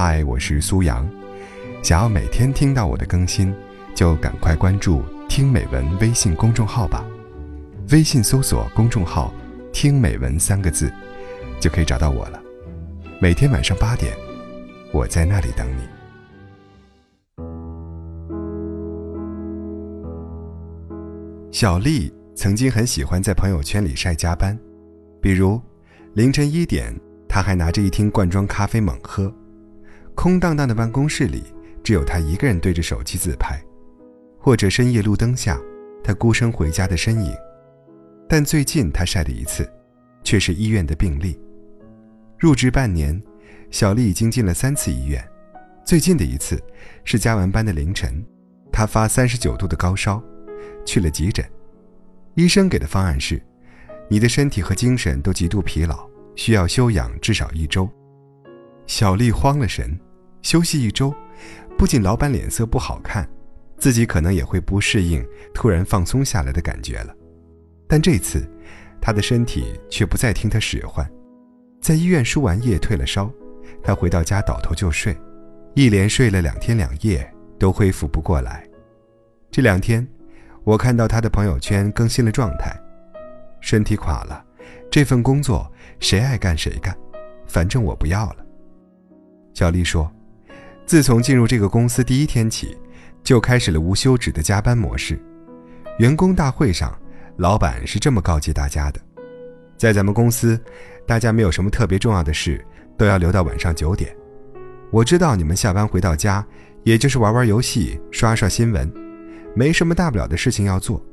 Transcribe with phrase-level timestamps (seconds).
[0.00, 1.04] 嗨，我是苏阳。
[1.82, 3.52] 想要每天听到我的更新，
[3.96, 7.04] 就赶快关注“听美文”微信公众号吧。
[7.90, 9.34] 微信搜索公众号
[9.74, 10.88] “听美文”三个字，
[11.58, 12.40] 就可以找到我了。
[13.20, 14.16] 每天晚上八点，
[14.92, 15.82] 我在那里等你。
[21.50, 24.56] 小丽曾经很喜欢在朋友圈里晒加班，
[25.20, 25.60] 比如
[26.14, 26.94] 凌晨一点。
[27.28, 29.34] 她还拿着一听罐装咖啡猛喝，
[30.20, 31.44] 空荡荡的办公室里
[31.80, 33.56] 只有他一个人对着手机自拍，
[34.36, 35.56] 或者深夜路灯下
[36.02, 37.32] 他孤身回家的身影。
[38.28, 39.72] 但最近他晒的一次，
[40.24, 41.38] 却是医院的病历。
[42.36, 43.22] 入职半年，
[43.70, 45.24] 小丽已经进了三次医院，
[45.84, 46.60] 最近的一次
[47.04, 48.20] 是加完班的凌晨，
[48.72, 50.20] 她发三十九度的高烧，
[50.84, 51.48] 去了急诊。
[52.34, 53.40] 医生给的方案是，
[54.10, 56.04] 你的身体和精神都极度疲劳。
[56.34, 57.88] 需要休养至少一周，
[58.88, 59.96] 小丽慌了神，
[60.42, 61.14] 休息一周，
[61.76, 63.28] 不仅老板脸色不好看，
[63.78, 67.14] 自己可能也会不适应突然放松下来的感觉了。
[67.86, 68.48] 但这次，
[69.00, 71.08] 他的身体却不再听他使唤，
[71.80, 73.30] 在医院输完液退了烧，
[73.82, 75.16] 他回到家倒头就睡，
[75.74, 78.66] 一连睡了两天两夜都恢复不过来。
[79.50, 80.06] 这两天，
[80.64, 82.74] 我看到他的朋友圈更新了状态，
[83.60, 84.44] 身体垮了。
[84.90, 85.70] 这份工作
[86.00, 86.96] 谁爱干谁干，
[87.46, 88.46] 反正我不要了。
[89.54, 90.10] 小丽说
[90.88, 92.74] ：“自从进入这个公司第一天起，
[93.22, 95.22] 就开始了无休止的加班模式。
[95.98, 96.98] 员工大会上，
[97.36, 98.98] 老板是这么告诫大家的：
[99.76, 100.58] 在咱们公司，
[101.06, 102.64] 大家没有什么特别重要的事，
[102.96, 104.16] 都要留到晚上九点。
[104.90, 106.42] 我知道你们下班回到家，
[106.84, 108.90] 也就是玩玩游戏、刷刷新闻，
[109.54, 111.04] 没什么大不了的事情要做，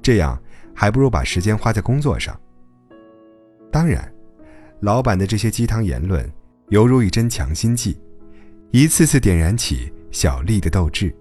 [0.00, 0.40] 这样
[0.72, 2.40] 还不如把时间花在工作上。”
[3.68, 4.08] 当然，
[4.78, 6.24] 老板的这些鸡汤言论
[6.68, 7.98] 犹如一针强心剂，
[8.74, 11.14] 一次次点燃起小丽的斗志，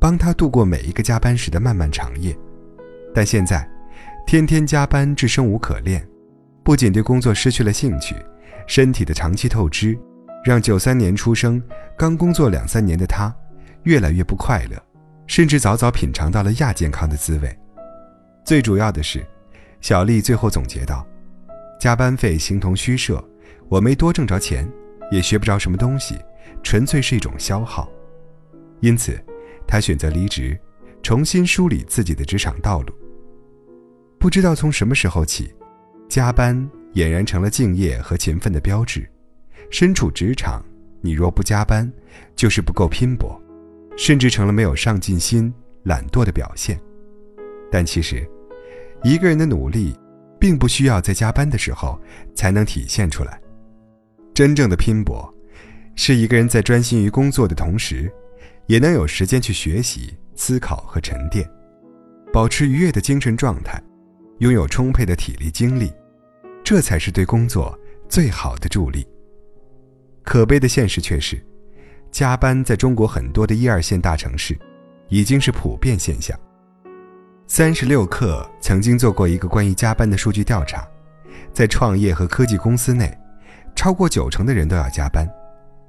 [0.00, 2.36] 帮她度过每一个加班时的漫漫长夜。
[3.14, 3.64] 但现在，
[4.26, 6.04] 天天加班至生无可恋，
[6.64, 8.16] 不仅对工作失去了兴趣，
[8.66, 9.96] 身体的长期透支，
[10.44, 11.62] 让九三年出生、
[11.96, 13.32] 刚工作两三年的她
[13.84, 14.76] 越来越不快乐，
[15.28, 17.56] 甚至早早品尝到了亚健康的滋味。
[18.44, 19.24] 最主要的是，
[19.80, 21.06] 小丽最后总结道。
[21.78, 23.24] 加班费形同虚设，
[23.68, 24.68] 我没多挣着钱，
[25.12, 26.18] 也学不着什么东西，
[26.62, 27.90] 纯粹是一种消耗。
[28.80, 29.18] 因此，
[29.66, 30.58] 他选择离职，
[31.02, 32.94] 重新梳理自己的职场道路。
[34.18, 35.54] 不知道从什么时候起，
[36.08, 36.56] 加班
[36.94, 39.08] 俨然成了敬业和勤奋的标志。
[39.70, 40.64] 身处职场，
[41.00, 41.90] 你若不加班，
[42.34, 43.40] 就是不够拼搏，
[43.96, 45.52] 甚至成了没有上进心、
[45.84, 46.80] 懒惰的表现。
[47.70, 48.28] 但其实，
[49.02, 49.94] 一个人的努力。
[50.40, 52.00] 并不需要在加班的时候
[52.34, 53.38] 才能体现出来。
[54.32, 55.30] 真正的拼搏，
[55.94, 58.10] 是一个人在专心于工作的同时，
[58.66, 61.48] 也能有时间去学习、思考和沉淀，
[62.32, 63.82] 保持愉悦的精神状态，
[64.38, 65.92] 拥有充沛的体力精力，
[66.64, 67.78] 这才是对工作
[68.08, 69.06] 最好的助力。
[70.22, 71.42] 可悲的现实却是，
[72.10, 74.58] 加班在中国很多的一二线大城市，
[75.08, 76.38] 已经是普遍现象。
[77.46, 80.86] 三十六氪曾经做过一个关于加班的数据调查，
[81.52, 83.12] 在创业和科技公司内，
[83.74, 85.28] 超过九成的人都要加班，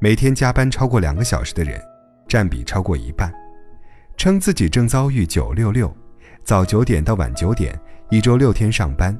[0.03, 1.79] 每天加班超过两个小时的人，
[2.27, 3.31] 占比超过一半。
[4.17, 5.95] 称自己正遭遇“九六六”，
[6.43, 7.79] 早九点到晚九点，
[8.09, 9.15] 一周六天上班，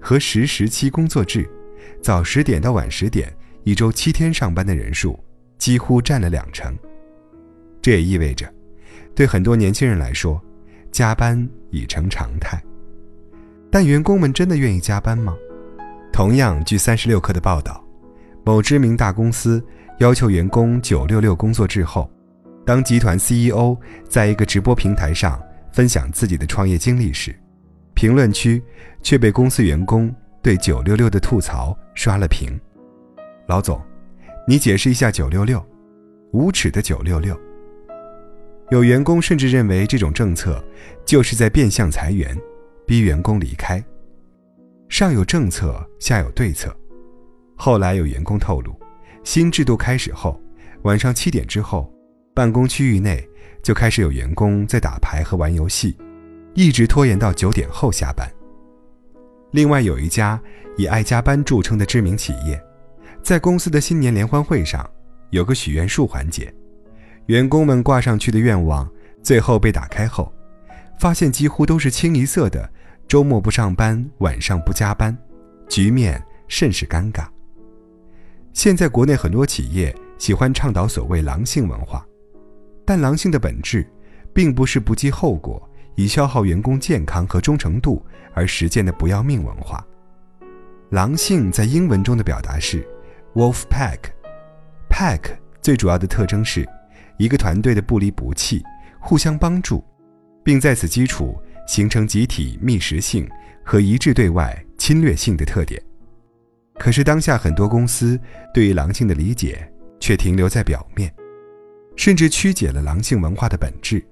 [0.00, 1.48] 和十十七工作制，
[2.02, 5.16] 早十点到晚十点，一周七天上班的人数，
[5.56, 6.76] 几乎占了两成。
[7.80, 8.52] 这也意味着，
[9.14, 10.42] 对很多年轻人来说，
[10.90, 11.48] 加班。
[11.70, 12.62] 已成常态，
[13.68, 15.34] 但员工们真的愿意加班吗？
[16.12, 17.83] 同样，据三十六氪的报道，
[18.44, 19.64] 某知名大公司
[20.00, 22.10] 要求员工“九六六”工作制后，
[22.66, 23.74] 当集团 CEO
[24.06, 27.34] 在一个直播平台上分享自己的创业经历时，
[27.94, 28.62] 评论区
[29.02, 32.60] 却被公司员工对“九六六”的吐槽刷了屏。
[33.46, 33.80] 老总，
[34.46, 35.64] 你解释一下“九六六”，
[36.32, 37.34] 无耻的“九六六”。
[38.70, 40.62] 有员工甚至认为这种政策
[41.06, 42.36] 就是在变相裁员，
[42.86, 43.82] 逼员工离开。
[44.90, 46.74] 上有政策，下有对策。
[47.56, 48.78] 后来有员工透露，
[49.22, 50.40] 新制度开始后，
[50.82, 51.92] 晚上七点之后，
[52.34, 53.26] 办公区域内
[53.62, 55.96] 就开始有员工在打牌和玩游戏，
[56.54, 58.28] 一直拖延到九点后下班。
[59.52, 60.40] 另外有一家
[60.76, 62.60] 以爱加班著称的知名企业，
[63.22, 64.88] 在公司的新年联欢会上，
[65.30, 66.52] 有个许愿树环节。
[67.26, 68.86] 员工们挂上去的愿望，
[69.22, 70.30] 最后被打开后，
[70.98, 72.68] 发现几乎都是清一色的
[73.08, 75.16] “周末不上班，晚上不加班”，
[75.70, 77.24] 局面甚是尴尬。
[78.54, 82.06] 现在国内很多企业喜欢倡导所谓狼性文化，
[82.86, 83.84] 但狼性的本质，
[84.32, 85.60] 并不是不计后果
[85.96, 88.00] 以消耗员工健康和忠诚度
[88.32, 89.84] 而实践的不要命文化。
[90.90, 92.86] 狼性在英文中的表达是
[93.34, 96.66] “wolf pack”，pack 最主要的特征是，
[97.18, 98.62] 一个团队的不离不弃，
[99.00, 99.84] 互相帮助，
[100.44, 101.36] 并在此基础
[101.66, 103.28] 形成集体觅食性
[103.64, 105.82] 和一致对外侵略性的特点。
[106.78, 108.18] 可是当下很多公司
[108.52, 109.66] 对于狼性的理解
[110.00, 111.12] 却停留在表面，
[111.96, 114.04] 甚至曲解了狼性文化的本质，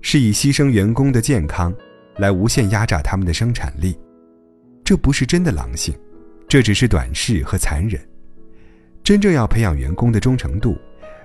[0.00, 1.74] 是以牺牲员工的健康
[2.16, 3.98] 来无限压榨他们的生产力。
[4.84, 5.94] 这不是真的狼性。
[6.48, 8.00] 这只是短视和残忍。
[9.04, 10.78] 真正要培养员工的忠诚度，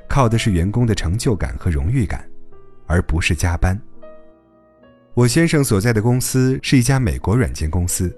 [0.10, 2.30] 靠的是员工的成就感和荣誉感，
[2.88, 3.80] 而不是加班。
[5.13, 8.13] 我先生所在的公司是一家美国软件公司，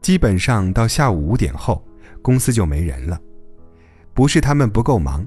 [0.00, 1.84] 基本上到下午五点后，
[2.26, 3.20] 公司就没人了。
[4.12, 5.24] 不是他们不够忙，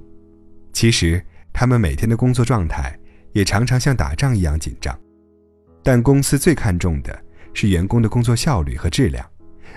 [0.74, 1.24] 其实
[1.54, 2.94] 他们每天的工作状态
[3.32, 4.94] 也常常像打仗一样紧张。
[5.82, 7.18] 但公司最看重的
[7.54, 9.26] 是员工的工作效率和质量。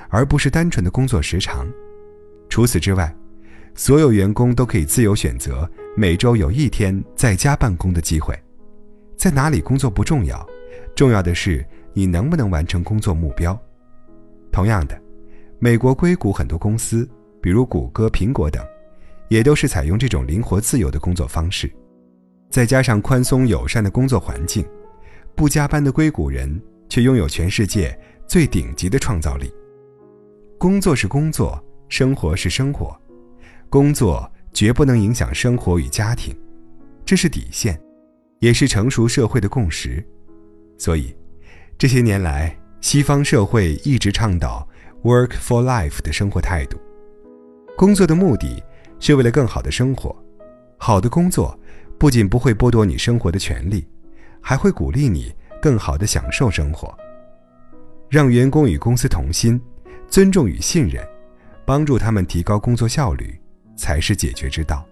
[0.08, 1.66] 而不是单纯的工作时长。
[2.50, 3.14] 除此之外，
[3.74, 8.38] 所有员工都可以自由选择每周有一天在家办公的机会。
[9.16, 10.46] 在哪里工作不重要，
[10.94, 11.64] 重要的是
[11.94, 13.58] 你能不能完成工作目标。
[14.50, 15.01] 同样的，
[15.64, 17.08] 美国硅谷很多公司，
[17.40, 18.66] 比如谷歌、苹果等，
[19.28, 21.72] 也都是采用这种灵活自由的工作方式。
[22.50, 24.66] 再加上宽松友善的工作环境，
[25.36, 29.54] 不加班的硅谷人却拥有全世界最顶级的创造力。
[30.58, 33.00] 工作是工作，生活是生活，
[33.70, 36.36] 工作绝不能影响生活与家庭，
[37.04, 37.80] 这是底线，
[38.40, 40.04] 也是成熟社会的共识。
[40.76, 41.14] 所以，
[41.78, 44.68] 这些年来，西方社会一直倡导
[45.02, 46.78] “work for life” 的生活态度。
[47.76, 48.62] 工作的目的
[49.00, 50.14] 是为了更好的生活，
[50.76, 51.58] 好的工作
[51.98, 53.86] 不仅不会剥夺你生活的权利，
[54.40, 56.96] 还会鼓励你更好的享受生活，
[58.08, 59.60] 让员工与公司同心。
[60.08, 61.02] 尊重与信任，
[61.64, 63.40] 帮助他们提高工作效率，
[63.74, 64.86] 才是解决之道。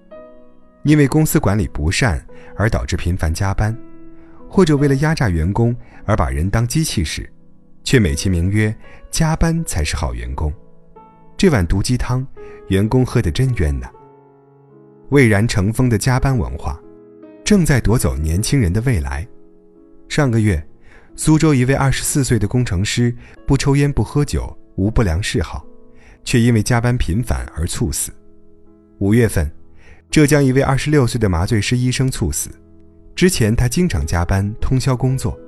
[0.82, 2.26] 因为公司管理不善
[2.56, 3.76] 而导致频繁加班，
[4.48, 5.76] 或者为了压榨员工
[6.06, 7.30] 而把人当机器使，
[7.82, 8.74] 却美其名曰
[9.10, 10.52] 加班才是好员工，
[11.36, 12.26] 这碗毒鸡汤，
[12.68, 13.88] 员工喝得真冤呐！
[15.10, 16.80] 蔚然成风的加班文化，
[17.44, 19.26] 正在夺走年轻人的未来。
[20.08, 20.62] 上个月，
[21.16, 23.14] 苏州一位二十四岁的工程师
[23.46, 24.56] 不抽烟不喝酒。
[24.76, 25.66] 无不良嗜好，
[26.24, 28.10] 却因为加班频繁而猝死。
[28.98, 29.50] 五月份，
[30.10, 32.48] 浙江一位二十六岁的麻醉师医生猝死。
[33.14, 35.38] 之前他经常加班通宵工作，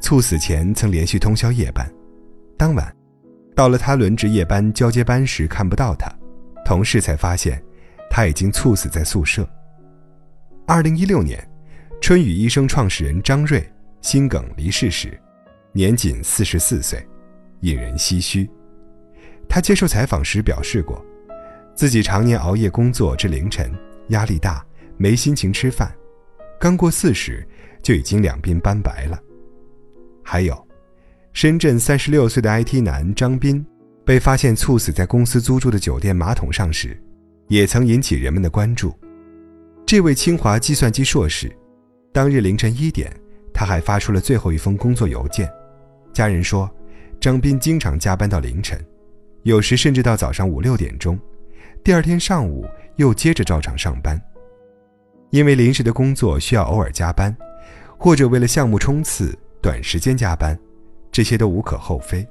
[0.00, 1.90] 猝死前曾连续通宵夜班。
[2.56, 2.94] 当晚，
[3.54, 6.12] 到了他轮值夜班交接班时看不到他，
[6.64, 7.62] 同事才发现
[8.10, 9.48] 他已经猝死在宿舍。
[10.66, 11.46] 二零一六年，
[12.00, 13.66] 春雨医生创始人张瑞
[14.00, 15.18] 心梗离世时，
[15.72, 17.06] 年仅四十四岁，
[17.60, 18.48] 引人唏嘘。
[19.48, 21.04] 他接受采访时表示过，
[21.74, 23.72] 自己常年熬夜工作至凌晨，
[24.08, 24.64] 压力大，
[24.96, 25.92] 没心情吃饭，
[26.60, 27.46] 刚过四十
[27.82, 29.18] 就已经两鬓斑白了。
[30.30, 30.68] 还有，
[31.32, 33.64] 深圳三十六岁的 IT 男张斌，
[34.04, 37.02] 被发现猝死在公司租住的酒店马桶上时，
[37.46, 38.94] 也曾引起人们的关注。
[39.86, 41.50] 这位清华计算机硕士，
[42.12, 43.10] 当日凌晨一点，
[43.54, 45.50] 他还发出了最后一封工作邮件。
[46.12, 46.70] 家人说，
[47.18, 48.78] 张斌经常加班到凌晨。
[49.44, 51.18] 有时甚至到早上五六点钟，
[51.82, 54.20] 第二天上午又接着照常上班。
[55.30, 57.34] 因为临时的工作需要偶尔加班，
[57.96, 60.58] 或者为了项目冲刺短时间加班，
[61.10, 62.26] 这些都无可厚非。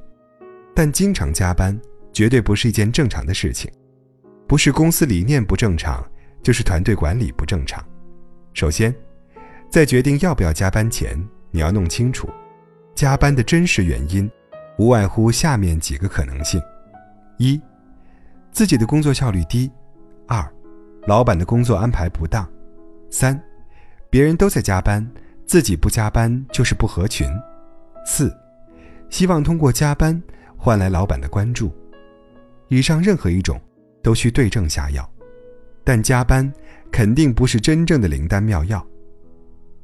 [0.73, 1.79] 但经常加班
[2.13, 3.71] 绝对不是一件正常的事情，
[4.47, 6.05] 不是公司理念不正常，
[6.43, 7.83] 就是团队管理不正常。
[8.53, 8.93] 首先，
[9.69, 11.17] 在决定要不要加班前，
[11.51, 12.29] 你要弄清楚，
[12.95, 14.29] 加班的真实原因，
[14.77, 16.61] 无外乎下面几个可能性。
[17.37, 17.59] 一，
[18.51, 19.69] 自己的工作效率低；
[20.27, 20.47] 二，
[21.05, 22.45] 老板的工作安排不当；
[23.09, 23.39] 三，
[24.09, 25.07] 别人都在加班，
[25.47, 27.27] 自己不加班就是不合群；
[28.05, 28.31] 四，
[29.09, 30.21] 希望通过加班
[30.57, 31.71] 换来老板的关注。
[32.67, 33.59] 以上任何一种
[34.03, 35.09] 都需对症下药，
[35.85, 36.51] 但加班
[36.91, 38.85] 肯定不是真正的灵丹妙药。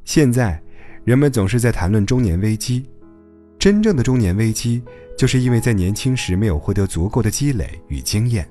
[0.03, 0.61] 现在，
[1.05, 2.85] 人们总是在谈论中年危机，
[3.57, 4.83] 真正的中年危机。
[5.15, 8.49] 就是因为在年轻时没有获得足够的积累与经验，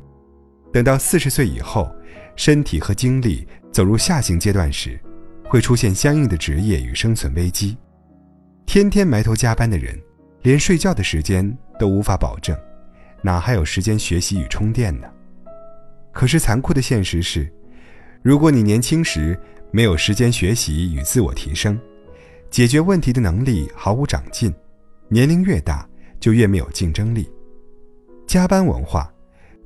[0.72, 1.92] 等到四十岁以后，
[2.36, 4.98] 身体和精力走入下行阶段时，
[5.44, 7.76] 会出现相应的职业与生存危机。
[8.64, 9.98] 天天埋头加班的人，
[10.42, 12.56] 连睡觉的时间都无法保证，
[13.22, 15.06] 哪还有时间学习与充电呢？
[16.12, 17.52] 可是残酷的现实是，
[18.22, 19.38] 如果你年轻时
[19.70, 21.78] 没有时间学习与自我提升，
[22.50, 24.54] 解决问题的能力毫无长进，
[25.08, 25.88] 年龄越大
[26.20, 27.30] 就越没有竞争力。
[28.26, 29.12] 加班文化，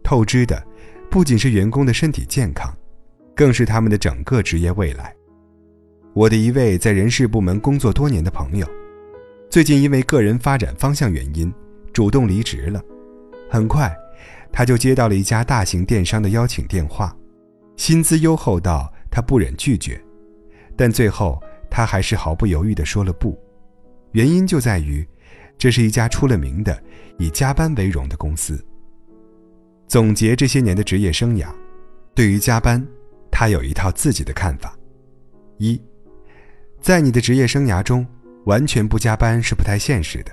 [0.03, 0.65] 透支的
[1.11, 2.73] 不仅是员工的身体健康，
[3.35, 5.15] 更是他们的整个职业未来。
[6.17, 8.67] 我的一位在人事部门工作多年的朋友，
[9.51, 11.53] 最近因为个人发展方向原因，
[11.93, 12.83] 主动离职了。
[13.51, 13.95] 很快，
[14.51, 17.15] 他就接到了一家大型电商的邀请电话。
[17.77, 20.03] 薪资优厚到他不忍拒绝，
[20.75, 23.39] 但最后他还是毫不犹豫地说了不。
[24.13, 25.07] 原因就在于，
[25.59, 26.83] 这是一家出了名的
[27.19, 28.59] 以加班为荣的公司。
[29.87, 31.49] 总结这些年的职业生涯，
[32.15, 32.83] 对于加班，
[33.31, 34.75] 他有一套自己的看法：
[35.59, 35.79] 一，
[36.81, 38.07] 在你的职业生涯中，
[38.45, 40.31] 完全不加班是不太现实的，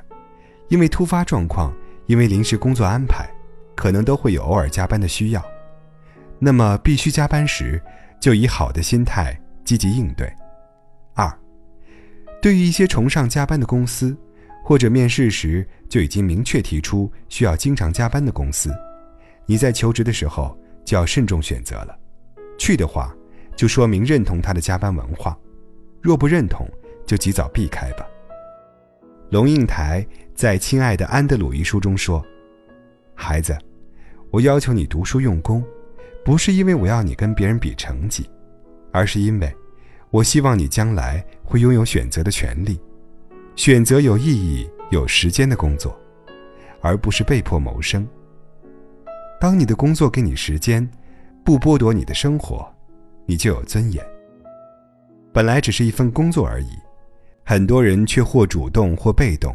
[0.68, 1.74] 因为突发状况，
[2.06, 3.28] 因为临时工作安排，
[3.76, 5.44] 可能都会有偶尔加班的需要。
[6.38, 7.82] 那么必须加班时，
[8.20, 10.32] 就以好的心态积极应对。
[11.16, 11.32] 二，
[12.42, 14.16] 对于一些崇尚加班的公司，
[14.64, 18.72] 或者面试时就已经明确提出需要经常加班的公司，
[19.46, 21.98] 你在求职的时候就要慎重选择了。
[22.58, 23.16] 去的话，
[23.56, 25.36] 就说明认同他的加班文化；
[26.04, 26.68] 若不认同，
[27.06, 28.06] 就及早避开吧。
[29.30, 30.06] 龙应台
[30.36, 32.24] 在《亲爱的安德鲁》一书中说
[33.16, 33.58] ：“孩子，
[34.30, 35.64] 我要求你读书用功。”
[36.26, 38.30] 不是因为我要你跟别人比成绩，
[38.94, 39.54] 而是因为，
[40.10, 42.80] 我希望你将来会拥有选择的权利，
[43.58, 45.98] 选择有意义、有时间的工作，
[46.82, 48.08] 而不是被迫谋生。
[49.38, 50.90] 当你的工作给你时间，
[51.44, 52.74] 不剥夺你的生活，
[53.26, 54.13] 你就有尊严。
[55.34, 56.70] 本来只是一份工作而已，
[57.44, 59.54] 很多人却或主动或被动，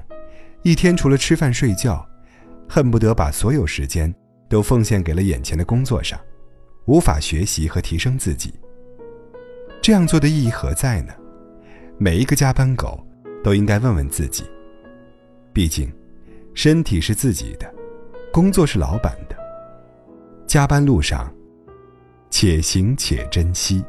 [0.63, 2.05] 一天除了吃饭睡觉，
[2.69, 4.13] 恨不得把所有时间
[4.49, 6.19] 都奉献给了眼前的工作上。
[6.87, 8.53] 无法学习和提升自己，
[9.81, 11.13] 这样做的意义何在呢？
[11.99, 12.99] 每一个加班狗
[13.45, 14.45] 都应该问问自己。
[15.53, 15.93] 毕竟，
[16.55, 17.73] 身体是自己的，
[18.33, 19.37] 工作是老板的。
[20.47, 21.31] 加班路上，
[22.31, 23.85] 且行且珍惜。